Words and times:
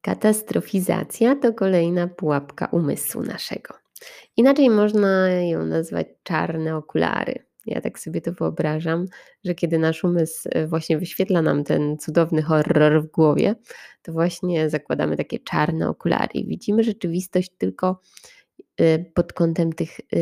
Katastrofizacja 0.00 1.36
to 1.36 1.54
kolejna 1.54 2.08
pułapka 2.08 2.66
umysłu 2.66 3.22
naszego. 3.22 3.74
Inaczej 4.36 4.70
można 4.70 5.30
ją 5.30 5.66
nazwać 5.66 6.06
czarne 6.22 6.76
okulary. 6.76 7.44
Ja 7.66 7.80
tak 7.80 7.98
sobie 7.98 8.20
to 8.20 8.32
wyobrażam, 8.32 9.06
że 9.44 9.54
kiedy 9.54 9.78
nasz 9.78 10.04
umysł 10.04 10.48
e, 10.52 10.66
właśnie 10.66 10.98
wyświetla 10.98 11.42
nam 11.42 11.64
ten 11.64 11.98
cudowny 11.98 12.42
horror 12.42 13.02
w 13.02 13.10
głowie, 13.10 13.54
to 14.02 14.12
właśnie 14.12 14.70
zakładamy 14.70 15.16
takie 15.16 15.38
czarne 15.38 15.88
okulary 15.88 16.30
i 16.34 16.46
widzimy 16.46 16.84
rzeczywistość 16.84 17.50
tylko 17.58 18.00
e, 18.76 18.98
pod 18.98 19.32
kątem 19.32 19.72
tych 19.72 20.00
e, 20.00 20.16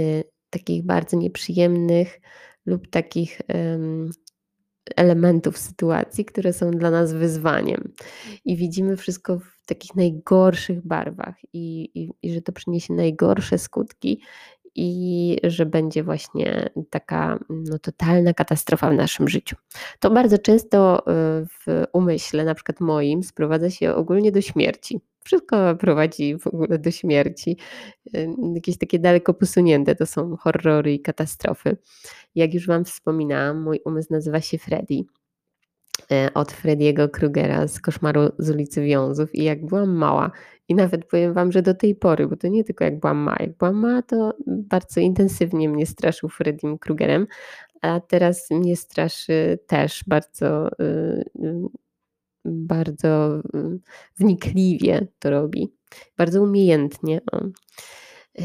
takich 0.50 0.86
bardzo 0.86 1.16
nieprzyjemnych 1.16 2.20
lub 2.66 2.90
takich 2.90 3.40
elementów 4.96 5.59
sytuacji, 5.59 6.25
które 6.25 6.52
są 6.52 6.70
dla 6.70 6.91
nas 6.91 7.12
wyzwaniem. 7.12 7.93
I 8.45 8.56
widzimy 8.56 8.96
wszystko 8.96 9.38
w 9.38 9.66
takich 9.66 9.95
najgorszych 9.95 10.87
barwach, 10.87 11.34
i, 11.52 11.91
i, 11.95 12.10
i 12.23 12.34
że 12.34 12.42
to 12.42 12.52
przyniesie 12.52 12.95
najgorsze 12.95 13.59
skutki, 13.59 14.20
i 14.74 15.37
że 15.45 15.66
będzie 15.66 16.02
właśnie 16.02 16.70
taka 16.91 17.38
no, 17.51 17.79
totalna 17.79 18.34
katastrofa 18.34 18.91
w 18.91 18.95
naszym 18.95 19.29
życiu. 19.29 19.56
To 20.01 20.10
bardzo 20.10 20.38
często 20.38 21.01
y, 21.01 21.05
w 21.46 21.84
umyśle, 21.93 22.45
na 22.45 22.55
przykład 22.55 22.80
moim, 22.80 23.23
sprowadza 23.23 23.70
się 23.70 23.95
ogólnie 23.95 24.32
do 24.32 24.41
śmierci. 24.41 25.01
Wszystko 25.28 25.77
prowadzi 25.77 26.38
w 26.38 26.46
ogóle 26.46 26.78
do 26.78 26.91
śmierci. 26.91 27.56
Jakieś 28.55 28.78
takie 28.78 28.98
daleko 28.98 29.34
posunięte 29.34 29.95
to 29.95 30.06
są 30.06 30.37
horrory 30.37 30.95
i 30.95 31.01
katastrofy. 31.01 31.77
Jak 32.34 32.54
już 32.54 32.66
Wam 32.66 32.84
wspominałam, 32.84 33.62
mój 33.62 33.80
umysł 33.84 34.12
nazywa 34.12 34.41
się 34.41 34.59
Freddy 34.59 34.95
e, 36.12 36.30
od 36.34 36.52
Frediego 36.52 37.09
Krugera 37.09 37.68
z 37.68 37.80
Koszmaru 37.80 38.20
z 38.38 38.51
ulicy 38.51 38.84
Wiązów 38.84 39.34
i 39.34 39.45
jak 39.45 39.66
byłam 39.66 39.91
mała 39.91 40.30
i 40.68 40.74
nawet 40.74 41.04
powiem 41.04 41.34
Wam, 41.34 41.52
że 41.52 41.62
do 41.62 41.74
tej 41.74 41.95
pory, 41.95 42.26
bo 42.26 42.37
to 42.37 42.49
nie 42.49 42.65
tylko 42.65 42.84
jak 42.84 43.01
byłam 43.01 43.16
mała, 43.16 43.37
jak 43.40 43.56
byłam 43.56 43.76
mała 43.76 44.02
to 44.02 44.34
bardzo 44.46 45.01
intensywnie 45.01 45.68
mnie 45.68 45.87
straszył 45.87 46.29
Freddym 46.29 46.79
Krugerem, 46.79 47.26
a 47.82 48.01
teraz 48.01 48.51
mnie 48.51 48.76
straszy 48.76 49.59
też 49.66 50.04
bardzo 50.06 50.68
y, 50.68 51.24
y, 51.45 51.87
bardzo 52.52 53.38
y, 53.38 53.41
wnikliwie 54.18 55.07
to 55.18 55.30
robi, 55.30 55.73
bardzo 56.16 56.43
umiejętnie. 56.43 57.21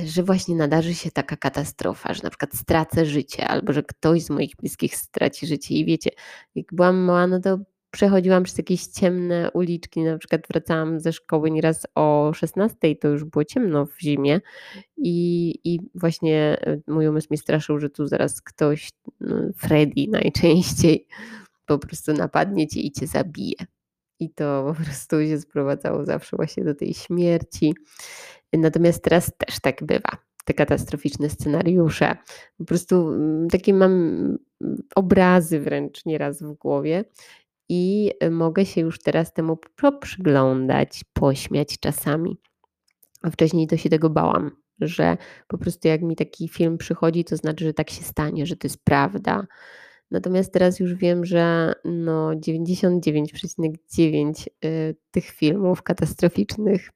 Że 0.06 0.24
właśnie 0.24 0.56
nadarzy 0.56 0.94
się 0.94 1.12
taka 1.12 1.38
katastrofa, 1.38 2.14
że 2.14 2.24
na 2.24 2.30
przykład 2.30 2.54
stracę 2.54 3.06
życie, 3.06 3.48
albo 3.48 3.74
że 3.74 3.84
ktoś 3.84 4.24
z 4.24 4.30
moich 4.30 4.56
bliskich 4.56 4.96
straci 4.96 5.48
życie. 5.48 5.76
I 5.76 5.86
wiecie, 5.86 6.10
jak 6.56 6.66
byłam 6.74 6.98
mała, 6.98 7.28
no 7.28 7.40
to 7.40 7.60
przechodziłam 7.94 8.44
przez 8.44 8.58
jakieś 8.58 8.86
ciemne 8.86 9.52
uliczki, 9.52 10.02
na 10.02 10.18
przykład 10.18 10.42
wracałam 10.48 11.00
ze 11.00 11.14
szkoły 11.14 11.52
nieraz 11.52 11.88
o 11.96 12.32
16, 12.36 12.96
to 12.96 13.08
już 13.08 13.24
było 13.24 13.46
ciemno 13.46 13.86
w 13.86 14.02
zimie 14.02 14.42
i, 14.98 15.56
i 15.64 15.80
właśnie 15.96 16.58
e, 16.62 16.78
mój 16.88 17.08
umysł 17.08 17.28
mnie 17.30 17.38
straszył, 17.38 17.80
że 17.80 17.90
tu 17.90 18.08
zaraz 18.08 18.42
ktoś, 18.42 18.90
no 19.20 19.36
Freddy 19.58 20.06
najczęściej, 20.10 21.08
po 21.66 21.80
prostu 21.80 22.14
napadnie 22.14 22.68
cię 22.68 22.80
i 22.80 22.92
cię 22.92 23.08
zabije. 23.08 23.56
I 24.20 24.30
to 24.30 24.66
po 24.68 24.84
prostu 24.84 25.26
się 25.26 25.40
sprowadzało 25.40 26.04
zawsze 26.04 26.38
właśnie 26.38 26.64
do 26.64 26.76
tej 26.76 26.94
śmierci. 26.94 27.74
Natomiast 28.54 29.04
teraz 29.04 29.32
też 29.38 29.60
tak 29.60 29.84
bywa. 29.84 30.18
Te 30.46 30.54
katastroficzne 30.54 31.30
scenariusze. 31.30 32.18
Po 32.58 32.66
prostu 32.66 33.14
mm, 33.14 33.48
takie 33.50 33.74
mam 33.74 33.92
mm, 33.92 34.38
obrazy 34.96 35.60
wręcz 35.60 36.06
nieraz 36.06 36.44
w 36.44 36.54
głowie 36.54 37.06
i 37.70 38.12
mogę 38.32 38.66
się 38.66 38.82
już 38.82 39.00
teraz 39.00 39.34
temu 39.34 39.58
poprzyglądać, 39.76 41.02
pośmiać 41.14 41.80
czasami. 41.80 42.38
A 43.22 43.30
wcześniej 43.30 43.68
to 43.68 43.78
się 43.78 43.90
tego 43.90 44.10
bałam, 44.10 44.52
że 44.80 45.18
po 45.48 45.58
prostu 45.58 45.88
jak 45.88 46.02
mi 46.02 46.16
taki 46.16 46.48
film 46.48 46.78
przychodzi, 46.78 47.26
to 47.26 47.38
znaczy, 47.38 47.66
że 47.66 47.74
tak 47.74 47.90
się 47.90 48.04
stanie, 48.04 48.46
że 48.46 48.56
to 48.56 48.68
jest 48.68 48.84
prawda. 48.84 49.48
Natomiast 50.14 50.54
teraz 50.54 50.80
już 50.80 50.96
wiem, 50.96 51.26
że 51.26 51.74
no 51.86 52.30
99,9 52.30 54.48
y, 54.66 54.96
tych 55.12 55.26
filmów 55.26 55.82
katastroficznych 55.82 56.90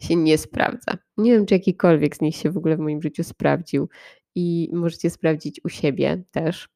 się 0.00 0.16
nie 0.16 0.38
sprawdza. 0.38 0.98
Nie 1.16 1.32
wiem, 1.32 1.46
czy 1.46 1.54
jakikolwiek 1.54 2.16
z 2.16 2.20
nich 2.20 2.36
się 2.36 2.50
w 2.50 2.56
ogóle 2.56 2.76
w 2.76 2.80
moim 2.80 3.02
życiu 3.02 3.24
sprawdził 3.24 3.88
i 4.34 4.68
możecie 4.72 5.10
sprawdzić 5.10 5.60
u 5.64 5.68
siebie 5.68 6.24
też, 6.30 6.68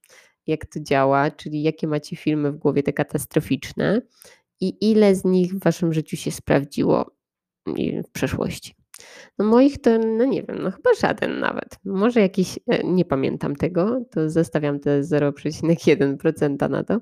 jak 0.46 0.66
to 0.66 0.80
działa, 0.80 1.30
czyli 1.30 1.62
jakie 1.62 1.88
macie 1.88 2.16
filmy 2.16 2.52
w 2.52 2.56
głowie 2.56 2.82
te 2.82 2.92
katastroficzne 2.92 4.02
i 4.60 4.90
ile 4.90 5.14
z 5.14 5.24
nich 5.24 5.54
w 5.54 5.64
waszym 5.64 5.92
życiu 5.92 6.16
się 6.16 6.30
sprawdziło 6.30 7.10
w 8.06 8.10
przeszłości. 8.12 8.74
No 9.38 9.44
moich 9.44 9.80
to, 9.80 9.98
no 9.98 10.24
nie 10.24 10.42
wiem, 10.42 10.62
no 10.62 10.70
chyba 10.70 10.90
żaden 11.00 11.40
nawet. 11.40 11.78
Może 11.84 12.20
jakiś, 12.20 12.58
e, 12.66 12.84
nie 12.84 13.04
pamiętam 13.04 13.56
tego, 13.56 14.04
to 14.10 14.30
zostawiam 14.30 14.80
te 14.80 15.02
0,1% 15.02 16.70
na 16.70 16.84
to. 16.84 17.00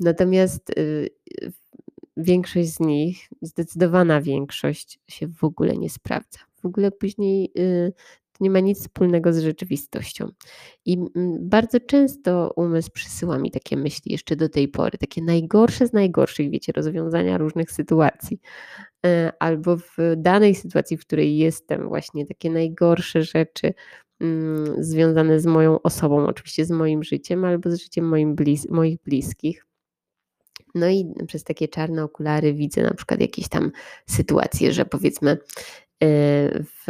Natomiast 0.00 0.78
y, 0.78 1.10
większość 2.16 2.68
z 2.68 2.80
nich, 2.80 3.28
zdecydowana 3.42 4.20
większość 4.20 4.98
się 5.08 5.28
w 5.28 5.44
ogóle 5.44 5.76
nie 5.76 5.90
sprawdza. 5.90 6.38
W 6.62 6.66
ogóle 6.66 6.90
później 6.90 7.52
y, 7.58 7.92
nie 8.40 8.50
ma 8.50 8.60
nic 8.60 8.80
wspólnego 8.80 9.32
z 9.32 9.38
rzeczywistością. 9.38 10.28
I 10.84 10.98
bardzo 11.40 11.80
często 11.80 12.52
umysł 12.56 12.90
przysyła 12.92 13.38
mi 13.38 13.50
takie 13.50 13.76
myśli 13.76 14.12
jeszcze 14.12 14.36
do 14.36 14.48
tej 14.48 14.68
pory, 14.68 14.98
takie 14.98 15.22
najgorsze 15.22 15.86
z 15.86 15.92
najgorszych, 15.92 16.50
wiecie, 16.50 16.72
rozwiązania 16.72 17.38
różnych 17.38 17.72
sytuacji. 17.72 18.40
E, 19.06 19.32
albo 19.38 19.76
w 19.76 19.96
danej 20.16 20.54
sytuacji, 20.54 20.96
w 20.96 21.00
której 21.00 21.36
jestem, 21.36 21.88
właśnie 21.88 22.26
takie 22.26 22.50
najgorsze 22.50 23.22
rzeczy 23.22 23.74
mm, 24.20 24.84
związane 24.84 25.40
z 25.40 25.46
moją 25.46 25.82
osobą, 25.82 26.26
oczywiście 26.26 26.64
z 26.64 26.70
moim 26.70 27.02
życiem, 27.02 27.44
albo 27.44 27.70
z 27.70 27.80
życiem 27.80 28.08
moim 28.08 28.34
blis 28.34 28.70
moich 28.70 28.98
bliskich. 29.02 29.66
No 30.74 30.88
i 30.88 31.14
przez 31.26 31.44
takie 31.44 31.68
czarne 31.68 32.04
okulary 32.04 32.54
widzę 32.54 32.82
na 32.82 32.94
przykład 32.94 33.20
jakieś 33.20 33.48
tam 33.48 33.70
sytuacje, 34.06 34.72
że 34.72 34.84
powiedzmy 34.84 35.38
w, 36.00 36.86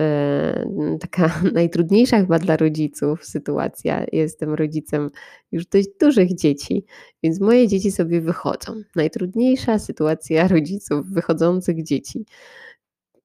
taka 1.01 1.43
najtrudniejsza 1.55 2.21
chyba 2.21 2.39
dla 2.39 2.57
rodziców 2.57 3.25
sytuacja. 3.25 4.07
Jestem 4.13 4.55
rodzicem 4.55 5.11
już 5.53 5.67
dość 5.67 5.89
dużych 6.01 6.35
dzieci, 6.35 6.85
więc 7.23 7.41
moje 7.41 7.69
dzieci 7.69 7.91
sobie 7.93 8.21
wychodzą. 8.21 8.83
Najtrudniejsza 8.97 9.79
sytuacja 9.79 10.49
rodziców 10.57 11.07
wychodzących 11.07 11.83
dzieci 11.83 12.25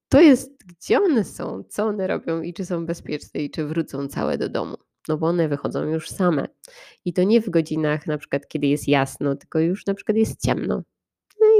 to 0.08 0.20
jest, 0.20 0.64
gdzie 0.66 1.00
one 1.00 1.24
są, 1.24 1.64
co 1.68 1.84
one 1.86 2.06
robią 2.06 2.42
i 2.42 2.54
czy 2.54 2.66
są 2.66 2.86
bezpieczne 2.86 3.40
i 3.40 3.50
czy 3.50 3.64
wrócą 3.64 4.08
całe 4.08 4.38
do 4.38 4.48
domu 4.48 4.76
no 5.08 5.18
bo 5.18 5.26
one 5.26 5.48
wychodzą 5.48 5.82
już 5.84 6.10
same. 6.10 6.48
I 7.04 7.12
to 7.12 7.22
nie 7.22 7.40
w 7.40 7.50
godzinach 7.50 8.06
na 8.06 8.18
przykład, 8.18 8.48
kiedy 8.48 8.66
jest 8.66 8.88
jasno, 8.88 9.36
tylko 9.36 9.58
już 9.58 9.86
na 9.86 9.94
przykład 9.94 10.16
jest 10.16 10.42
ciemno. 10.42 10.82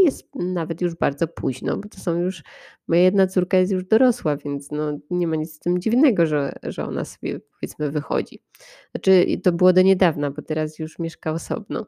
Jest 0.06 0.28
nawet 0.34 0.80
już 0.80 0.94
bardzo 0.94 1.28
późno, 1.28 1.76
bo 1.76 1.88
to 1.88 2.00
są 2.00 2.20
już, 2.20 2.42
moja 2.88 3.02
jedna 3.02 3.26
córka 3.26 3.56
jest 3.56 3.72
już 3.72 3.84
dorosła, 3.84 4.36
więc 4.36 4.70
no 4.70 4.98
nie 5.10 5.26
ma 5.26 5.36
nic 5.36 5.54
z 5.54 5.58
tym 5.58 5.80
dziwnego, 5.80 6.26
że, 6.26 6.52
że 6.62 6.84
ona 6.84 7.04
sobie 7.04 7.40
powiedzmy 7.40 7.90
wychodzi. 7.90 8.42
Znaczy 8.90 9.26
to 9.42 9.52
było 9.52 9.72
do 9.72 9.82
niedawna, 9.82 10.30
bo 10.30 10.42
teraz 10.42 10.78
już 10.78 10.98
mieszka 10.98 11.32
osobno, 11.32 11.86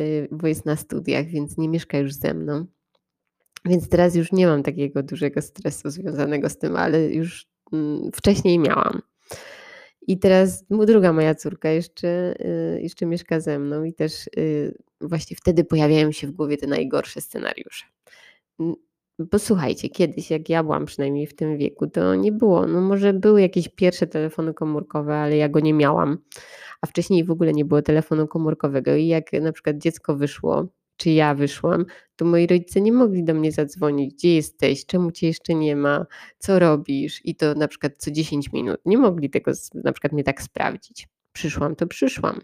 y, 0.00 0.28
bo 0.30 0.46
jest 0.46 0.66
na 0.66 0.76
studiach, 0.76 1.26
więc 1.26 1.58
nie 1.58 1.68
mieszka 1.68 1.98
już 1.98 2.12
ze 2.12 2.34
mną. 2.34 2.66
Więc 3.64 3.88
teraz 3.88 4.14
już 4.14 4.32
nie 4.32 4.46
mam 4.46 4.62
takiego 4.62 5.02
dużego 5.02 5.42
stresu 5.42 5.90
związanego 5.90 6.48
z 6.48 6.58
tym, 6.58 6.76
ale 6.76 7.04
już 7.06 7.46
mm, 7.72 8.12
wcześniej 8.12 8.58
miałam. 8.58 9.02
I 10.06 10.18
teraz 10.18 10.64
druga 10.68 11.12
moja 11.12 11.34
córka 11.34 11.70
jeszcze, 11.70 12.34
y, 12.76 12.80
jeszcze 12.82 13.06
mieszka 13.06 13.40
ze 13.40 13.58
mną 13.58 13.84
i 13.84 13.94
też 13.94 14.26
y, 14.38 14.74
właśnie 15.02 15.36
wtedy 15.36 15.64
pojawiają 15.64 16.12
się 16.12 16.26
w 16.26 16.32
głowie 16.32 16.56
te 16.56 16.66
najgorsze 16.66 17.20
scenariusze. 17.20 17.84
Bo 19.18 19.38
słuchajcie, 19.38 19.88
kiedyś, 19.88 20.30
jak 20.30 20.48
ja 20.48 20.62
byłam 20.62 20.86
przynajmniej 20.86 21.26
w 21.26 21.34
tym 21.34 21.58
wieku, 21.58 21.86
to 21.86 22.14
nie 22.14 22.32
było. 22.32 22.66
No 22.66 22.80
może 22.80 23.12
były 23.12 23.42
jakieś 23.42 23.68
pierwsze 23.68 24.06
telefony 24.06 24.54
komórkowe, 24.54 25.16
ale 25.16 25.36
ja 25.36 25.48
go 25.48 25.60
nie 25.60 25.74
miałam. 25.74 26.18
A 26.80 26.86
wcześniej 26.86 27.24
w 27.24 27.30
ogóle 27.30 27.52
nie 27.52 27.64
było 27.64 27.82
telefonu 27.82 28.28
komórkowego. 28.28 28.94
I 28.94 29.06
jak 29.06 29.32
na 29.32 29.52
przykład 29.52 29.78
dziecko 29.78 30.16
wyszło, 30.16 30.68
czy 30.96 31.10
ja 31.10 31.34
wyszłam, 31.34 31.84
to 32.16 32.24
moi 32.24 32.46
rodzice 32.46 32.80
nie 32.80 32.92
mogli 32.92 33.24
do 33.24 33.34
mnie 33.34 33.52
zadzwonić, 33.52 34.14
gdzie 34.14 34.34
jesteś, 34.34 34.86
czemu 34.86 35.12
cię 35.12 35.26
jeszcze 35.26 35.54
nie 35.54 35.76
ma, 35.76 36.06
co 36.38 36.58
robisz 36.58 37.20
i 37.24 37.36
to 37.36 37.54
na 37.54 37.68
przykład 37.68 37.92
co 37.98 38.10
10 38.10 38.52
minut. 38.52 38.80
Nie 38.84 38.98
mogli 38.98 39.30
tego 39.30 39.52
na 39.74 39.92
przykład 39.92 40.12
mnie 40.12 40.24
tak 40.24 40.42
sprawdzić. 40.42 41.08
Przyszłam, 41.32 41.76
to 41.76 41.86
przyszłam. 41.86 42.40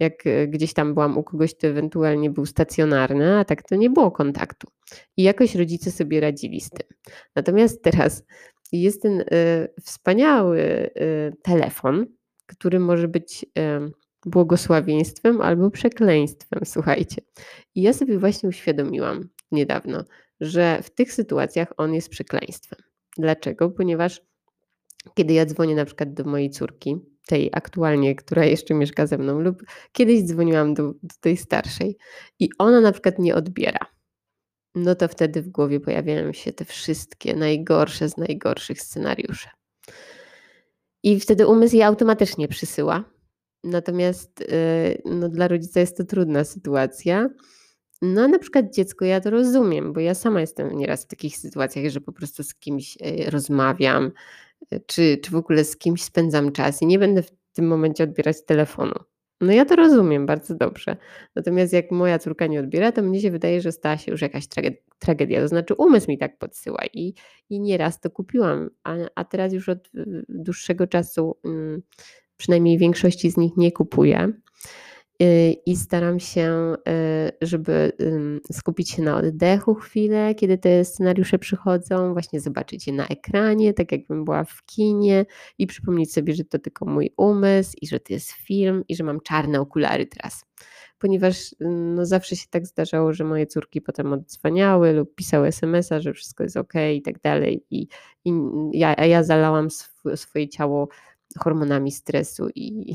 Jak 0.00 0.26
e, 0.26 0.48
gdzieś 0.48 0.74
tam 0.74 0.94
byłam 0.94 1.18
u 1.18 1.22
kogoś, 1.22 1.54
to 1.54 1.66
ewentualnie 1.66 2.30
był 2.30 2.46
stacjonarny, 2.46 3.38
a 3.38 3.44
tak 3.44 3.62
to 3.62 3.76
nie 3.76 3.90
było 3.90 4.10
kontaktu. 4.10 4.68
I 5.16 5.22
jakoś 5.22 5.54
rodzice 5.54 5.90
sobie 5.90 6.20
radzili 6.20 6.60
z 6.60 6.70
tym. 6.70 6.88
Natomiast 7.36 7.82
teraz 7.82 8.24
jest 8.72 9.02
ten 9.02 9.20
y, 9.20 9.24
wspaniały 9.82 10.60
y, 10.60 10.90
telefon, 11.42 12.06
który 12.46 12.80
może 12.80 13.08
być 13.08 13.46
y, 13.58 13.92
błogosławieństwem 14.26 15.40
albo 15.40 15.70
przekleństwem, 15.70 16.60
słuchajcie. 16.74 17.22
I 17.74 17.82
ja 17.82 17.92
sobie 17.92 18.18
właśnie 18.18 18.48
uświadomiłam 18.48 19.28
niedawno, 19.52 20.04
że 20.40 20.82
w 20.82 20.90
tych 20.90 21.12
sytuacjach 21.12 21.72
on 21.76 21.94
jest 21.94 22.08
przekleństwem. 22.08 22.78
Dlaczego? 23.18 23.70
Ponieważ 23.70 24.22
kiedy 25.14 25.34
ja 25.34 25.46
dzwonię 25.46 25.74
na 25.74 25.84
przykład 25.84 26.14
do 26.14 26.24
mojej 26.24 26.50
córki, 26.50 26.96
tej 27.26 27.50
aktualnie, 27.52 28.14
która 28.14 28.44
jeszcze 28.44 28.74
mieszka 28.74 29.06
ze 29.06 29.18
mną, 29.18 29.40
lub 29.40 29.62
kiedyś 29.92 30.22
dzwoniłam 30.22 30.74
do, 30.74 30.82
do 30.82 31.14
tej 31.20 31.36
starszej 31.36 31.96
i 32.38 32.48
ona 32.58 32.80
na 32.80 32.92
przykład 32.92 33.18
nie 33.18 33.34
odbiera, 33.34 33.86
no 34.74 34.94
to 34.94 35.08
wtedy 35.08 35.42
w 35.42 35.48
głowie 35.48 35.80
pojawiają 35.80 36.32
się 36.32 36.52
te 36.52 36.64
wszystkie 36.64 37.34
najgorsze 37.34 38.08
z 38.08 38.16
najgorszych 38.16 38.82
scenariuszy. 38.82 39.48
I 41.02 41.20
wtedy 41.20 41.46
umysł 41.46 41.76
je 41.76 41.86
automatycznie 41.86 42.48
przysyła. 42.48 43.04
Natomiast 43.64 44.40
y, 44.40 45.02
no, 45.04 45.28
dla 45.28 45.48
rodzica 45.48 45.80
jest 45.80 45.96
to 45.96 46.04
trudna 46.04 46.44
sytuacja. 46.44 47.28
No, 48.02 48.28
na 48.28 48.38
przykład 48.38 48.74
dziecko, 48.74 49.04
ja 49.04 49.20
to 49.20 49.30
rozumiem, 49.30 49.92
bo 49.92 50.00
ja 50.00 50.14
sama 50.14 50.40
jestem 50.40 50.78
nieraz 50.78 51.04
w 51.04 51.06
takich 51.06 51.36
sytuacjach, 51.36 51.90
że 51.90 52.00
po 52.00 52.12
prostu 52.12 52.42
z 52.42 52.54
kimś 52.54 52.96
y, 52.96 53.30
rozmawiam, 53.30 54.12
czy, 54.86 55.18
czy 55.18 55.30
w 55.30 55.36
ogóle 55.36 55.64
z 55.64 55.76
kimś 55.76 56.02
spędzam 56.02 56.52
czas 56.52 56.82
i 56.82 56.86
nie 56.86 56.98
będę 56.98 57.22
w 57.22 57.30
tym 57.52 57.66
momencie 57.66 58.04
odbierać 58.04 58.44
telefonu. 58.44 58.94
No 59.40 59.52
ja 59.52 59.64
to 59.64 59.76
rozumiem 59.76 60.26
bardzo 60.26 60.54
dobrze. 60.54 60.96
Natomiast 61.36 61.72
jak 61.72 61.90
moja 61.90 62.18
córka 62.18 62.46
nie 62.46 62.60
odbiera, 62.60 62.92
to 62.92 63.02
mnie 63.02 63.20
się 63.20 63.30
wydaje, 63.30 63.60
że 63.60 63.72
stała 63.72 63.96
się 63.96 64.12
już 64.12 64.22
jakaś 64.22 64.44
tragedia. 64.98 65.40
To 65.40 65.48
znaczy 65.48 65.74
umysł 65.74 66.10
mi 66.10 66.18
tak 66.18 66.38
podsyła 66.38 66.80
i, 66.92 67.14
i 67.50 67.60
nieraz 67.60 68.00
to 68.00 68.10
kupiłam, 68.10 68.70
a, 68.84 68.94
a 69.14 69.24
teraz 69.24 69.52
już 69.52 69.68
od 69.68 69.90
dłuższego 70.28 70.86
czasu, 70.86 71.38
mm, 71.44 71.82
przynajmniej 72.36 72.78
większości 72.78 73.30
z 73.30 73.36
nich 73.36 73.56
nie 73.56 73.72
kupuję. 73.72 74.32
Y, 75.22 75.56
i 75.66 75.76
staram 75.76 76.20
się, 76.20 76.74
y, 76.88 77.46
żeby 77.46 77.92
skupić 78.52 78.90
się 78.90 79.02
na 79.02 79.16
oddechu 79.16 79.74
chwilę, 79.74 80.34
kiedy 80.34 80.58
te 80.58 80.84
scenariusze 80.84 81.38
przychodzą, 81.38 82.12
właśnie 82.12 82.40
zobaczyć 82.40 82.86
je 82.86 82.92
na 82.92 83.06
ekranie, 83.06 83.74
tak 83.74 83.92
jakbym 83.92 84.24
była 84.24 84.44
w 84.44 84.64
kinie 84.66 85.26
i 85.58 85.66
przypomnieć 85.66 86.12
sobie, 86.12 86.34
że 86.34 86.44
to 86.44 86.58
tylko 86.58 86.86
mój 86.86 87.10
umysł 87.16 87.72
i 87.82 87.86
że 87.86 88.00
to 88.00 88.12
jest 88.12 88.30
film 88.30 88.84
i 88.88 88.96
że 88.96 89.04
mam 89.04 89.20
czarne 89.20 89.60
okulary 89.60 90.06
teraz. 90.06 90.44
Ponieważ 90.98 91.54
no, 91.60 92.06
zawsze 92.06 92.36
się 92.36 92.46
tak 92.50 92.66
zdarzało, 92.66 93.12
że 93.12 93.24
moje 93.24 93.46
córki 93.46 93.80
potem 93.80 94.12
odzwaniały 94.12 94.92
lub 94.92 95.14
pisały 95.14 95.48
SMS-a, 95.48 96.00
że 96.00 96.12
wszystko 96.12 96.42
jest 96.42 96.56
ok 96.56 96.72
i 96.94 97.02
tak 97.02 97.20
dalej. 97.20 97.64
I, 97.70 97.88
i 98.24 98.32
ja, 98.72 98.94
ja 98.94 99.22
zalałam 99.22 99.66
sw 99.66 100.16
swoje 100.16 100.48
ciało 100.48 100.88
hormonami 101.38 101.92
stresu 101.92 102.48
i, 102.54 102.94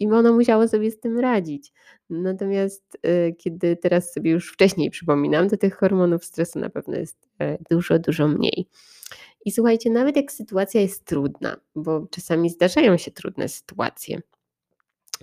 i, 0.00 0.06
ono 0.06 0.32
musiało 0.32 0.68
sobie 0.68 0.90
z 0.90 1.00
tym 1.00 1.18
radzić. 1.18 1.72
Natomiast 2.10 2.98
y, 3.06 3.34
kiedy 3.38 3.76
teraz 3.76 4.12
sobie 4.12 4.30
już 4.30 4.52
wcześniej 4.52 4.90
przypominam, 4.90 5.48
to 5.48 5.56
tych 5.56 5.76
hormonów 5.76 6.24
stresu 6.24 6.58
na 6.58 6.70
pewno 6.70 6.96
jest 6.96 7.28
y, 7.42 7.58
dużo, 7.70 7.98
dużo 7.98 8.28
mniej. 8.28 8.68
I 9.44 9.52
słuchajcie, 9.52 9.90
nawet 9.90 10.16
jak 10.16 10.32
sytuacja 10.32 10.80
jest 10.80 11.04
trudna, 11.04 11.56
bo 11.74 12.06
czasami 12.10 12.50
zdarzają 12.50 12.96
się 12.96 13.10
trudne 13.10 13.48
sytuacje, 13.48 14.20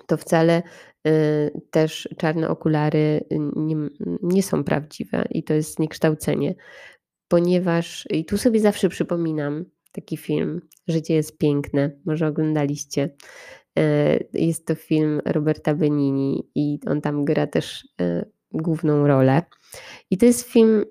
to 0.07 0.17
wcale 0.17 0.63
y, 1.07 1.61
też 1.71 2.09
czarne 2.17 2.49
okulary 2.49 3.25
nie, 3.55 3.75
nie 4.23 4.43
są 4.43 4.63
prawdziwe 4.63 5.25
i 5.29 5.43
to 5.43 5.53
jest 5.53 5.75
zniekształcenie, 5.75 6.55
ponieważ 7.27 8.07
i 8.09 8.25
tu 8.25 8.37
sobie 8.37 8.59
zawsze 8.59 8.89
przypominam 8.89 9.65
taki 9.91 10.17
film 10.17 10.61
Życie 10.87 11.13
jest 11.13 11.37
piękne, 11.37 11.91
może 12.05 12.27
oglądaliście. 12.27 13.09
E, 13.79 14.19
jest 14.33 14.67
to 14.67 14.75
film 14.75 15.21
Roberta 15.25 15.73
Benini 15.73 16.49
i 16.55 16.79
on 16.87 17.01
tam 17.01 17.25
gra 17.25 17.47
też 17.47 17.87
e, 18.01 18.25
główną 18.51 19.07
rolę. 19.07 19.41
I 20.11 20.17
to 20.17 20.25
jest 20.25 20.49
film 20.49 20.85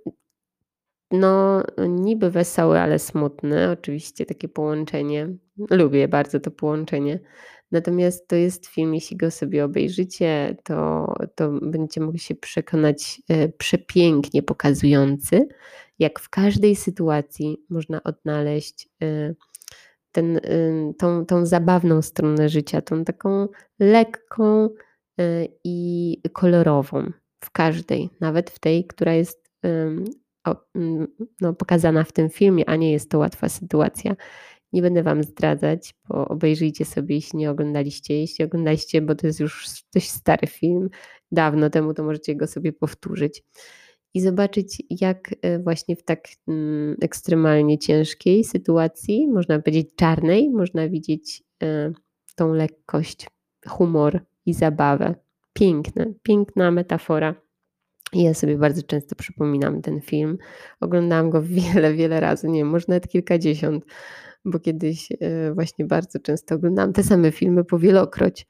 no 1.10 1.62
niby 1.88 2.30
wesoły, 2.30 2.78
ale 2.80 2.98
smutny. 2.98 3.70
Oczywiście 3.70 4.26
takie 4.26 4.48
połączenie. 4.48 5.28
Lubię 5.70 6.08
bardzo 6.08 6.40
to 6.40 6.50
połączenie. 6.50 7.20
Natomiast 7.72 8.28
to 8.28 8.36
jest 8.36 8.66
film, 8.66 8.94
jeśli 8.94 9.16
go 9.16 9.30
sobie 9.30 9.64
obejrzycie, 9.64 10.56
to, 10.64 11.06
to 11.34 11.50
będziecie 11.62 12.00
mogli 12.00 12.18
się 12.18 12.34
przekonać 12.34 13.22
e, 13.28 13.48
przepięknie 13.48 14.42
pokazujący, 14.42 15.48
jak 15.98 16.20
w 16.20 16.28
każdej 16.28 16.76
sytuacji 16.76 17.64
można 17.70 18.02
odnaleźć 18.02 18.88
ten, 20.14 20.40
tą, 20.98 21.26
tą 21.26 21.46
zabawną 21.46 22.02
stronę 22.02 22.48
życia, 22.48 22.82
tą 22.82 23.04
taką 23.04 23.48
lekką 23.80 24.68
y, 25.20 25.48
i 25.64 26.16
kolorową 26.32 27.12
w 27.44 27.50
każdej, 27.50 28.10
nawet 28.20 28.50
w 28.50 28.58
tej, 28.58 28.86
która 28.86 29.14
jest 29.14 29.44
no, 31.40 31.54
pokazana 31.54 32.04
w 32.04 32.12
tym 32.12 32.30
filmie, 32.30 32.68
a 32.68 32.76
nie 32.76 32.92
jest 32.92 33.10
to 33.10 33.18
łatwa 33.18 33.48
sytuacja. 33.48 34.16
Nie 34.72 34.82
będę 34.82 35.02
Wam 35.02 35.22
zdradzać, 35.22 35.94
bo 36.08 36.28
obejrzyjcie 36.28 36.84
sobie, 36.84 37.14
jeśli 37.14 37.38
nie 37.38 37.50
oglądaliście. 37.50 38.20
Jeśli 38.20 38.44
oglądaliście, 38.44 39.02
bo 39.02 39.14
to 39.14 39.26
jest 39.26 39.40
już 39.40 39.84
dość 39.94 40.10
stary 40.10 40.46
film, 40.46 40.90
dawno 41.32 41.70
temu, 41.70 41.94
to 41.94 42.04
możecie 42.04 42.36
go 42.36 42.46
sobie 42.46 42.72
powtórzyć 42.72 43.42
i 44.14 44.20
zobaczyć, 44.20 44.82
jak 44.90 45.34
e, 45.42 45.58
właśnie 45.58 45.96
w 45.96 46.02
tak 46.02 46.28
mm, 46.48 46.96
ekstremalnie 47.02 47.78
ciężkiej 47.78 48.44
sytuacji, 48.44 49.28
można 49.28 49.58
powiedzieć 49.58 49.88
czarnej, 49.96 50.50
można 50.50 50.88
widzieć 50.88 51.42
e, 51.62 51.92
tą 52.36 52.54
lekkość, 52.54 53.26
humor 53.68 54.20
i 54.46 54.54
zabawę. 54.54 55.14
Piękne, 55.52 56.12
piękna 56.22 56.70
metafora. 56.70 57.34
Ja 58.12 58.34
sobie 58.34 58.58
bardzo 58.58 58.82
często 58.82 59.16
przypominam 59.16 59.82
ten 59.82 60.00
film. 60.00 60.38
Oglądałam 60.80 61.30
go 61.30 61.42
wiele, 61.74 61.94
wiele 61.94 62.20
razy, 62.20 62.48
nie 62.48 62.58
wiem, 62.58 62.68
może 62.68 62.84
nawet 62.88 63.08
kilkadziesiąt, 63.08 63.84
bo 64.44 64.60
kiedyś 64.60 65.08
e, 65.20 65.54
właśnie 65.54 65.84
bardzo 65.84 66.20
często 66.20 66.54
oglądałam 66.54 66.92
te 66.92 67.02
same 67.02 67.32
filmy 67.32 67.64
po 67.64 67.78
wielokroć. 67.78 68.46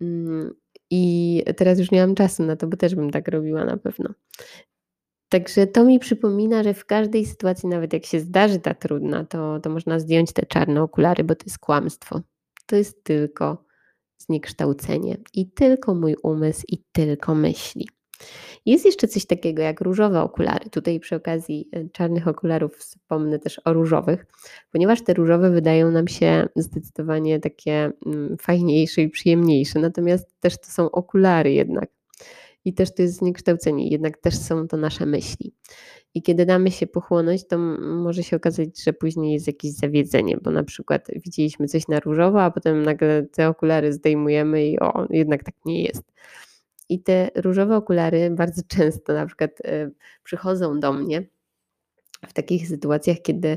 Mm, 0.00 0.54
I 0.90 1.42
teraz 1.56 1.78
już 1.78 1.90
nie 1.90 2.00
mam 2.00 2.14
czasu 2.14 2.42
na 2.42 2.56
to, 2.56 2.66
bo 2.66 2.76
też 2.76 2.94
bym 2.94 3.10
tak 3.10 3.28
robiła 3.28 3.64
na 3.64 3.76
pewno. 3.76 4.14
Także 5.28 5.66
to 5.66 5.84
mi 5.84 5.98
przypomina, 5.98 6.62
że 6.62 6.74
w 6.74 6.86
każdej 6.86 7.26
sytuacji, 7.26 7.68
nawet 7.68 7.92
jak 7.92 8.06
się 8.06 8.20
zdarzy 8.20 8.60
ta 8.60 8.74
trudna, 8.74 9.24
to, 9.24 9.60
to 9.60 9.70
można 9.70 9.98
zdjąć 9.98 10.32
te 10.32 10.46
czarne 10.46 10.82
okulary, 10.82 11.24
bo 11.24 11.34
to 11.34 11.44
jest 11.46 11.58
kłamstwo. 11.58 12.20
To 12.66 12.76
jest 12.76 13.04
tylko 13.04 13.64
zniekształcenie 14.18 15.16
i 15.34 15.50
tylko 15.50 15.94
mój 15.94 16.16
umysł 16.22 16.62
i 16.68 16.84
tylko 16.92 17.34
myśli. 17.34 17.88
Jest 18.66 18.84
jeszcze 18.84 19.08
coś 19.08 19.26
takiego 19.26 19.62
jak 19.62 19.80
różowe 19.80 20.22
okulary. 20.22 20.70
Tutaj 20.70 21.00
przy 21.00 21.16
okazji 21.16 21.68
e, 21.72 21.88
czarnych 21.88 22.28
okularów 22.28 22.76
wspomnę 22.76 23.38
też 23.38 23.60
o 23.64 23.72
różowych, 23.72 24.26
ponieważ 24.72 25.04
te 25.04 25.14
różowe 25.14 25.50
wydają 25.50 25.90
nam 25.90 26.08
się 26.08 26.48
zdecydowanie 26.56 27.40
takie 27.40 27.92
mm, 28.06 28.36
fajniejsze 28.40 29.02
i 29.02 29.08
przyjemniejsze, 29.08 29.78
natomiast 29.78 30.40
też 30.40 30.60
to 30.60 30.66
są 30.66 30.90
okulary 30.90 31.52
jednak 31.52 31.90
i 32.64 32.74
też 32.74 32.94
to 32.94 33.02
jest 33.02 33.16
zniekształcenie, 33.16 33.88
jednak 33.88 34.18
też 34.18 34.38
są 34.38 34.68
to 34.68 34.76
nasze 34.76 35.06
myśli. 35.06 35.54
I 36.14 36.22
kiedy 36.22 36.46
damy 36.46 36.70
się 36.70 36.86
pochłonąć, 36.86 37.46
to 37.46 37.58
może 37.78 38.22
się 38.22 38.36
okazać, 38.36 38.82
że 38.82 38.92
później 38.92 39.32
jest 39.32 39.46
jakieś 39.46 39.72
zawiedzenie, 39.72 40.36
bo 40.42 40.50
na 40.50 40.64
przykład 40.64 41.08
widzieliśmy 41.16 41.68
coś 41.68 41.88
na 41.88 42.00
różowo, 42.00 42.42
a 42.42 42.50
potem 42.50 42.82
nagle 42.82 43.22
te 43.22 43.48
okulary 43.48 43.92
zdejmujemy 43.92 44.66
i 44.66 44.80
o, 44.80 45.06
jednak 45.10 45.44
tak 45.44 45.54
nie 45.64 45.82
jest. 45.82 46.02
I 46.88 47.02
te 47.02 47.30
różowe 47.34 47.76
okulary 47.76 48.30
bardzo 48.30 48.62
często 48.76 49.12
na 49.12 49.26
przykład 49.26 49.50
y, 49.60 49.92
przychodzą 50.24 50.80
do 50.80 50.92
mnie 50.92 51.26
w 52.28 52.32
takich 52.32 52.68
sytuacjach, 52.68 53.16
kiedy 53.22 53.48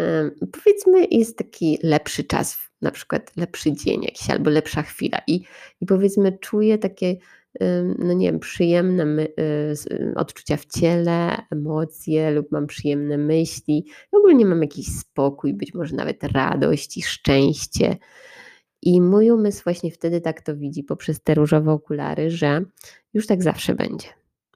y, 0.00 0.04
powiedzmy 0.52 1.06
jest 1.10 1.38
taki 1.38 1.78
lepszy 1.82 2.24
czas, 2.24 2.58
na 2.82 2.90
przykład 2.90 3.36
lepszy 3.36 3.72
dzień 3.72 4.02
jakiś 4.02 4.30
albo 4.30 4.50
lepsza 4.50 4.82
chwila 4.82 5.20
i, 5.26 5.44
i 5.80 5.86
powiedzmy 5.86 6.38
czuję 6.38 6.78
takie 6.78 7.16
no 7.98 8.12
nie 8.12 8.26
wiem, 8.26 8.40
przyjemne 8.40 9.04
y, 9.04 9.28
y, 9.92 10.14
odczucia 10.16 10.56
w 10.56 10.66
ciele, 10.66 11.36
emocje 11.50 12.30
lub 12.30 12.52
mam 12.52 12.66
przyjemne 12.66 13.18
myśli. 13.18 13.86
Ogólnie 14.12 14.44
mam 14.46 14.62
jakiś 14.62 14.86
spokój, 14.98 15.54
być 15.54 15.74
może 15.74 15.96
nawet 15.96 16.24
radość 16.24 16.96
i 16.96 17.02
szczęście. 17.02 17.96
I 18.82 19.00
mój 19.00 19.30
umysł 19.30 19.64
właśnie 19.64 19.90
wtedy 19.90 20.20
tak 20.20 20.42
to 20.42 20.56
widzi 20.56 20.84
poprzez 20.84 21.22
te 21.22 21.34
różowe 21.34 21.72
okulary, 21.72 22.30
że 22.30 22.64
już 23.14 23.26
tak 23.26 23.42
zawsze 23.42 23.74
będzie. 23.74 24.08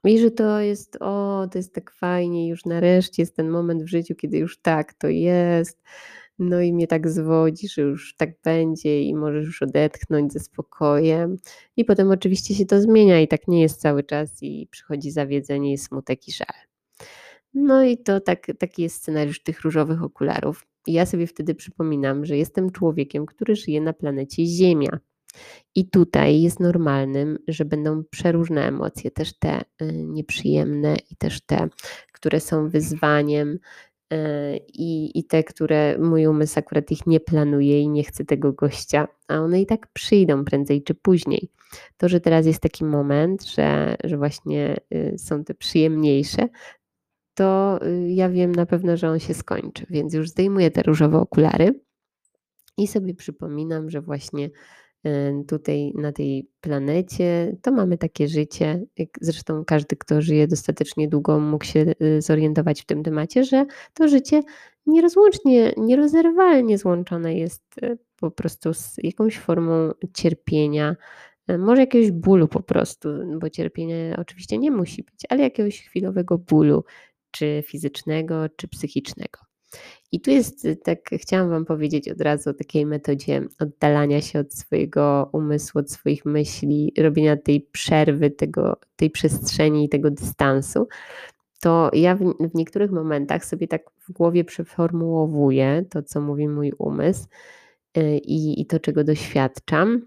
I 0.03 0.19
że 0.19 0.31
to 0.31 0.59
jest, 0.59 0.97
o, 0.99 1.47
to 1.51 1.57
jest 1.57 1.73
tak 1.73 1.91
fajnie, 1.91 2.47
już 2.47 2.65
nareszcie 2.65 3.21
jest 3.21 3.35
ten 3.35 3.49
moment 3.49 3.83
w 3.83 3.87
życiu, 3.87 4.15
kiedy 4.15 4.37
już 4.37 4.61
tak 4.61 4.93
to 4.93 5.07
jest 5.07 5.81
no 6.39 6.61
i 6.61 6.73
mnie 6.73 6.87
tak 6.87 7.09
zwodzi, 7.09 7.67
że 7.69 7.81
już 7.81 8.15
tak 8.15 8.29
będzie 8.43 9.01
i 9.01 9.15
możesz 9.15 9.45
już 9.45 9.61
odetchnąć 9.61 10.33
ze 10.33 10.39
spokojem. 10.39 11.37
I 11.77 11.85
potem 11.85 12.11
oczywiście 12.11 12.55
się 12.55 12.65
to 12.65 12.81
zmienia 12.81 13.19
i 13.21 13.27
tak 13.27 13.47
nie 13.47 13.61
jest 13.61 13.81
cały 13.81 14.03
czas 14.03 14.43
i 14.43 14.67
przychodzi 14.71 15.11
zawiedzenie, 15.11 15.77
smutek 15.77 16.27
i 16.27 16.31
żal. 16.31 16.69
No 17.53 17.83
i 17.83 17.97
to 17.97 18.19
tak, 18.21 18.47
taki 18.59 18.81
jest 18.81 18.95
scenariusz 18.95 19.43
tych 19.43 19.61
różowych 19.61 20.03
okularów. 20.03 20.67
I 20.87 20.93
ja 20.93 21.05
sobie 21.05 21.27
wtedy 21.27 21.55
przypominam, 21.55 22.25
że 22.25 22.37
jestem 22.37 22.71
człowiekiem, 22.71 23.25
który 23.25 23.55
żyje 23.55 23.81
na 23.81 23.93
planecie 23.93 24.45
Ziemia. 24.45 24.99
I 25.75 25.89
tutaj 25.89 26.41
jest 26.41 26.59
normalnym, 26.59 27.39
że 27.47 27.65
będą 27.65 28.03
przeróżne 28.03 28.67
emocje, 28.67 29.11
też 29.11 29.39
te 29.39 29.61
y, 29.61 29.93
nieprzyjemne 29.93 30.95
i 31.11 31.15
też 31.15 31.41
te, 31.41 31.69
które 32.13 32.39
są 32.39 32.69
wyzwaniem, 32.69 33.59
i, 34.73 35.19
i 35.19 35.23
te, 35.23 35.43
które 35.43 35.97
mój 35.97 36.27
umysł 36.27 36.59
akurat 36.59 36.91
ich 36.91 37.07
nie 37.07 37.19
planuje 37.19 37.81
i 37.81 37.89
nie 37.89 38.03
chce 38.03 38.25
tego 38.25 38.53
gościa, 38.53 39.07
a 39.27 39.39
one 39.39 39.61
i 39.61 39.65
tak 39.65 39.87
przyjdą 39.93 40.45
prędzej 40.45 40.83
czy 40.83 40.95
później. 40.95 41.51
To, 41.97 42.09
że 42.09 42.19
teraz 42.19 42.45
jest 42.45 42.61
taki 42.61 42.85
moment, 42.85 43.45
że, 43.45 43.95
że 44.03 44.17
właśnie 44.17 44.77
y, 44.93 45.17
są 45.17 45.43
te 45.43 45.53
przyjemniejsze, 45.53 46.49
to 47.33 47.79
ja 48.07 48.29
wiem 48.29 48.51
na 48.51 48.65
pewno, 48.65 48.97
że 48.97 49.09
on 49.09 49.19
się 49.19 49.33
skończy, 49.33 49.85
więc 49.89 50.13
już 50.13 50.29
zdejmuję 50.29 50.71
te 50.71 50.83
różowe 50.83 51.17
okulary 51.17 51.81
i 52.77 52.87
sobie 52.87 53.13
przypominam, 53.15 53.89
że 53.89 54.01
właśnie 54.01 54.49
tutaj 55.47 55.93
na 55.95 56.11
tej 56.11 56.49
planecie, 56.61 57.57
to 57.61 57.71
mamy 57.71 57.97
takie 57.97 58.27
życie. 58.27 58.85
Zresztą 59.21 59.65
każdy, 59.65 59.95
kto 59.95 60.21
żyje 60.21 60.47
dostatecznie 60.47 61.07
długo, 61.07 61.39
mógł 61.39 61.65
się 61.65 61.93
y, 62.01 62.21
zorientować 62.21 62.81
w 62.81 62.85
tym 62.85 63.03
temacie, 63.03 63.43
że 63.43 63.65
to 63.93 64.07
życie 64.07 64.41
nierozłącznie, 64.85 65.73
nierozerwalnie 65.77 66.77
złączone 66.77 67.35
jest 67.35 67.63
y, 67.83 67.97
po 68.19 68.31
prostu 68.31 68.73
z 68.73 68.95
jakąś 69.03 69.37
formą 69.37 69.91
cierpienia, 70.13 70.95
y, 71.51 71.57
może 71.57 71.81
jakiegoś 71.81 72.11
bólu 72.11 72.47
po 72.47 72.63
prostu, 72.63 73.09
bo 73.39 73.49
cierpienie 73.49 74.15
oczywiście 74.19 74.57
nie 74.57 74.71
musi 74.71 75.03
być, 75.03 75.25
ale 75.29 75.43
jakiegoś 75.43 75.81
chwilowego 75.81 76.37
bólu, 76.37 76.83
czy 77.31 77.63
fizycznego, 77.65 78.49
czy 78.55 78.67
psychicznego. 78.67 79.48
I 80.11 80.21
tu 80.21 80.31
jest, 80.31 80.65
y, 80.65 80.75
tak 80.75 81.09
chciałam 81.13 81.49
Wam 81.49 81.65
powiedzieć 81.65 82.09
od 82.09 82.21
razu 82.21 82.49
o 82.49 82.53
takiej 82.53 82.85
metodzie 82.85 83.41
oddalania 83.59 84.21
się 84.21 84.39
od 84.39 84.53
swojego 84.53 85.29
umysłu, 85.33 85.79
od 85.79 85.91
swoich 85.91 86.25
myśli, 86.25 86.93
robienia 86.97 87.37
tej 87.37 87.61
przerwy, 87.61 88.31
tego, 88.31 88.77
tej 88.95 89.09
przestrzeni 89.09 89.85
i 89.85 89.89
tego 89.89 90.11
dystansu. 90.11 90.87
To 91.61 91.89
ja 91.93 92.15
w, 92.15 92.33
w 92.39 92.55
niektórych 92.55 92.91
momentach 92.91 93.45
sobie 93.45 93.67
tak 93.67 93.81
w 94.07 94.11
głowie 94.11 94.43
przeformułowuję 94.43 95.85
to, 95.89 96.03
co 96.03 96.21
mówi 96.21 96.47
mój 96.47 96.73
umysł 96.77 97.27
yy, 97.97 98.17
i 98.17 98.65
to, 98.65 98.79
czego 98.79 99.03
doświadczam. 99.03 100.01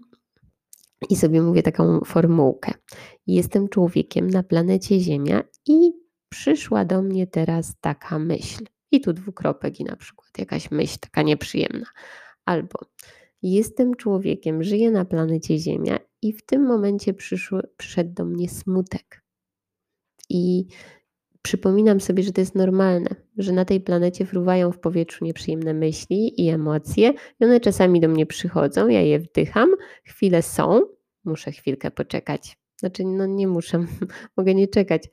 I 1.09 1.15
sobie 1.15 1.41
mówię 1.41 1.63
taką 1.63 1.99
formułkę. 1.99 2.73
Jestem 3.27 3.69
człowiekiem 3.69 4.29
na 4.29 4.43
planecie 4.43 4.99
Ziemia 4.99 5.43
i 5.67 5.93
przyszła 6.29 6.85
do 6.85 7.01
mnie 7.01 7.27
teraz 7.27 7.73
taka 7.81 8.19
myśl 8.19 8.63
i 8.93 9.01
tu 9.01 9.13
dwukropek 9.13 9.79
i 9.79 9.83
na 9.83 9.95
przykład 9.95 10.29
jakaś 10.37 10.71
myśl 10.71 10.97
taka 10.99 11.21
nieprzyjemna. 11.21 11.85
Albo 12.45 12.79
jestem 13.41 13.95
człowiekiem, 13.95 14.63
żyję 14.63 14.91
na 14.91 15.05
planecie 15.05 15.57
Ziemia 15.57 15.99
i 16.21 16.33
w 16.33 16.45
tym 16.45 16.65
momencie 16.65 17.13
przyszły, 17.13 17.61
przyszedł 17.77 18.13
do 18.13 18.25
mnie 18.25 18.49
smutek. 18.49 19.23
I 20.29 20.65
przypominam 21.41 22.01
sobie, 22.01 22.23
że 22.23 22.31
to 22.31 22.41
jest 22.41 22.55
normalne, 22.55 23.15
że 23.37 23.51
na 23.51 23.65
tej 23.65 23.81
planecie 23.81 24.25
fruwają 24.25 24.71
w 24.71 24.79
powietrzu 24.79 25.25
nieprzyjemne 25.25 25.73
myśli 25.73 26.41
i 26.41 26.49
emocje, 26.49 27.13
i 27.39 27.45
one 27.45 27.59
czasami 27.59 27.99
do 27.99 28.07
mnie 28.07 28.25
przychodzą, 28.25 28.87
ja 28.87 29.01
je 29.01 29.19
wdycham, 29.19 29.69
chwile 30.05 30.41
są, 30.41 30.81
muszę 31.23 31.51
chwilkę 31.51 31.91
poczekać, 31.91 32.57
znaczy, 32.83 33.03
no 33.05 33.25
nie 33.25 33.47
muszę, 33.47 33.85
mogę 34.37 34.55
nie 34.55 34.67
czekać. 34.67 35.03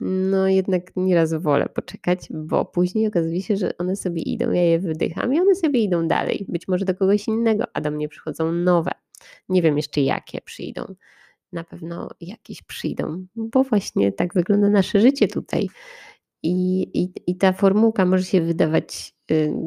No 0.00 0.48
jednak 0.48 0.82
nieraz 0.96 1.34
wolę 1.34 1.68
poczekać, 1.68 2.28
bo 2.30 2.64
później 2.64 3.06
okazuje 3.06 3.42
się, 3.42 3.56
że 3.56 3.78
one 3.78 3.96
sobie 3.96 4.22
idą, 4.22 4.52
ja 4.52 4.62
je 4.62 4.78
wydycham 4.78 5.34
i 5.34 5.40
one 5.40 5.54
sobie 5.54 5.80
idą 5.80 6.08
dalej. 6.08 6.46
Być 6.48 6.68
może 6.68 6.84
do 6.84 6.94
kogoś 6.94 7.28
innego, 7.28 7.64
a 7.74 7.80
do 7.80 7.90
mnie 7.90 8.08
przychodzą 8.08 8.52
nowe. 8.52 8.90
Nie 9.48 9.62
wiem 9.62 9.76
jeszcze 9.76 10.00
jakie 10.00 10.40
przyjdą. 10.40 10.94
Na 11.52 11.64
pewno 11.64 12.08
jakieś 12.20 12.62
przyjdą, 12.62 13.26
bo 13.36 13.64
właśnie 13.64 14.12
tak 14.12 14.34
wygląda 14.34 14.68
nasze 14.68 15.00
życie 15.00 15.28
tutaj. 15.28 15.68
I, 16.42 16.82
i, 16.94 17.12
I 17.26 17.36
ta 17.36 17.52
formułka 17.52 18.06
może 18.06 18.24
się 18.24 18.40
wydawać 18.40 19.14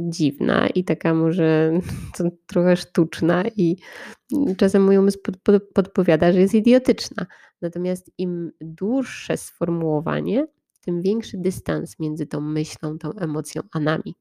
dziwna 0.10 0.68
i 0.68 0.84
taka 0.84 1.14
może 1.14 1.80
trochę 2.48 2.78
sztuczna 2.78 3.44
i 3.58 3.78
czasem 4.58 4.84
mój 4.84 4.98
umysł 4.98 5.20
pod, 5.24 5.38
pod, 5.38 5.64
podpowiada, 5.74 6.32
że 6.32 6.40
jest 6.40 6.54
idiotyczna. 6.54 7.26
Natomiast 7.62 8.12
im 8.18 8.52
dłuższe 8.62 9.38
sformułowanie, 9.38 10.48
tym 10.82 11.02
większy 11.02 11.38
dystans 11.38 12.00
między 12.00 12.26
tą 12.26 12.42
myślą, 12.42 12.98
tą 12.98 13.14
emocją, 13.14 13.62
a 13.72 13.80
nami. 13.80 14.16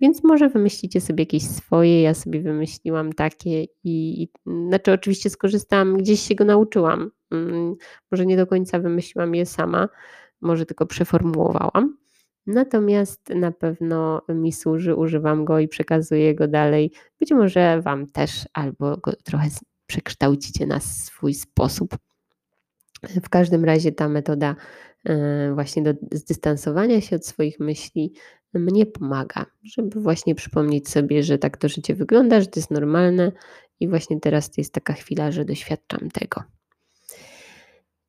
Więc 0.00 0.24
może 0.24 0.48
wymyślicie 0.48 1.00
sobie 1.00 1.22
jakieś 1.22 1.42
swoje, 1.42 2.02
ja 2.02 2.14
sobie 2.14 2.40
wymyśliłam 2.40 3.12
takie 3.12 3.64
i, 3.64 4.22
i 4.22 4.28
znaczy 4.68 4.92
oczywiście 4.92 5.30
skorzystałam, 5.30 5.96
gdzieś 5.96 6.20
się 6.20 6.34
go 6.34 6.44
nauczyłam. 6.44 7.10
Mm, 7.30 7.74
może 8.10 8.26
nie 8.26 8.36
do 8.36 8.46
końca 8.46 8.78
wymyśliłam 8.78 9.34
je 9.34 9.46
sama, 9.46 9.88
może 10.40 10.66
tylko 10.66 10.86
przeformułowałam. 10.86 11.96
Natomiast 12.54 13.28
na 13.28 13.52
pewno 13.52 14.22
mi 14.28 14.52
służy, 14.52 14.94
używam 14.94 15.44
go 15.44 15.58
i 15.58 15.68
przekazuję 15.68 16.34
go 16.34 16.48
dalej. 16.48 16.92
Być 17.20 17.30
może 17.30 17.80
Wam 17.80 18.06
też, 18.06 18.48
albo 18.52 18.96
go 18.96 19.12
trochę 19.24 19.48
przekształcicie 19.86 20.66
na 20.66 20.80
swój 20.80 21.34
sposób. 21.34 21.96
W 23.02 23.28
każdym 23.28 23.64
razie 23.64 23.92
ta 23.92 24.08
metoda 24.08 24.56
e, 25.04 25.54
właśnie 25.54 25.82
do 25.82 25.94
zdystansowania 26.12 27.00
się 27.00 27.16
od 27.16 27.26
swoich 27.26 27.60
myśli 27.60 28.14
mnie 28.54 28.86
pomaga, 28.86 29.46
żeby 29.62 30.00
właśnie 30.00 30.34
przypomnieć 30.34 30.88
sobie, 30.88 31.22
że 31.22 31.38
tak 31.38 31.56
to 31.56 31.68
życie 31.68 31.94
wygląda, 31.94 32.40
że 32.40 32.46
to 32.46 32.60
jest 32.60 32.70
normalne 32.70 33.32
i 33.80 33.88
właśnie 33.88 34.20
teraz 34.20 34.50
to 34.50 34.54
jest 34.60 34.74
taka 34.74 34.92
chwila, 34.92 35.32
że 35.32 35.44
doświadczam 35.44 36.10
tego. 36.10 36.42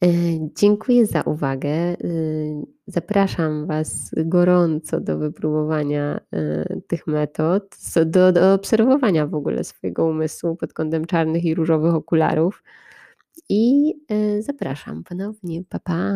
E, 0.03 0.07
dziękuję 0.55 1.05
za 1.05 1.21
uwagę. 1.21 1.69
E, 1.69 1.97
zapraszam 2.87 3.67
Was 3.67 4.11
gorąco 4.17 4.99
do 4.99 5.17
wypróbowania 5.17 6.19
e, 6.33 6.81
tych 6.87 7.07
metod, 7.07 7.75
do, 8.05 8.31
do 8.31 8.53
obserwowania 8.53 9.27
w 9.27 9.35
ogóle 9.35 9.63
swojego 9.63 10.05
umysłu 10.05 10.55
pod 10.55 10.73
kątem 10.73 11.05
czarnych 11.05 11.45
i 11.45 11.55
różowych 11.55 11.93
okularów. 11.93 12.63
I 13.49 13.93
zapraszam 14.39 15.03
ponownie. 15.03 15.63
Pa, 15.69 15.79
pa. 15.79 16.13